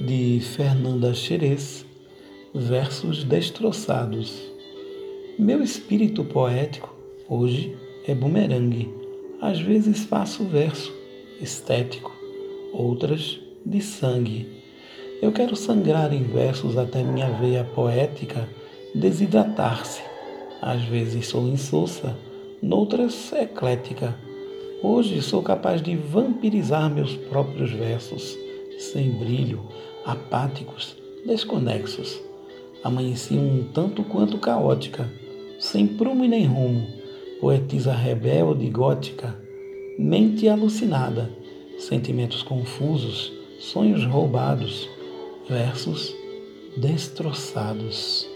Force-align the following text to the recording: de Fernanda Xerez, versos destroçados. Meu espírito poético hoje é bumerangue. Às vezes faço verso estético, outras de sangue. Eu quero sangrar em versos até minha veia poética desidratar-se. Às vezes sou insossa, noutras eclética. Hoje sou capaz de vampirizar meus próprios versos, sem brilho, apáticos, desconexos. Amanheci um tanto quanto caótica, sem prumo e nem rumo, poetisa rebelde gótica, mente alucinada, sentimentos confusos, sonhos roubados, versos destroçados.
de 0.00 0.40
Fernanda 0.40 1.14
Xerez, 1.14 1.86
versos 2.54 3.24
destroçados. 3.24 4.42
Meu 5.38 5.62
espírito 5.62 6.22
poético 6.22 6.94
hoje 7.26 7.74
é 8.06 8.14
bumerangue. 8.14 8.92
Às 9.40 9.58
vezes 9.58 10.04
faço 10.04 10.44
verso 10.44 10.92
estético, 11.40 12.12
outras 12.74 13.40
de 13.64 13.80
sangue. 13.80 14.46
Eu 15.22 15.32
quero 15.32 15.56
sangrar 15.56 16.12
em 16.12 16.24
versos 16.24 16.76
até 16.76 17.02
minha 17.02 17.30
veia 17.30 17.64
poética 17.64 18.46
desidratar-se. 18.94 20.02
Às 20.60 20.82
vezes 20.82 21.26
sou 21.26 21.48
insossa, 21.48 22.14
noutras 22.62 23.32
eclética. 23.32 24.14
Hoje 24.82 25.22
sou 25.22 25.42
capaz 25.42 25.80
de 25.80 25.96
vampirizar 25.96 26.90
meus 26.90 27.16
próprios 27.16 27.72
versos, 27.72 28.36
sem 28.78 29.10
brilho, 29.10 29.62
apáticos, 30.06 30.96
desconexos. 31.26 32.20
Amanheci 32.84 33.34
um 33.34 33.64
tanto 33.74 34.04
quanto 34.04 34.38
caótica, 34.38 35.10
sem 35.58 35.86
prumo 35.86 36.24
e 36.24 36.28
nem 36.28 36.46
rumo, 36.46 36.86
poetisa 37.40 37.92
rebelde 37.92 38.70
gótica, 38.70 39.36
mente 39.98 40.48
alucinada, 40.48 41.30
sentimentos 41.78 42.42
confusos, 42.42 43.32
sonhos 43.58 44.04
roubados, 44.04 44.88
versos 45.48 46.14
destroçados. 46.76 48.35